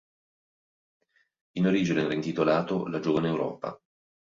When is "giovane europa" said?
2.99-3.79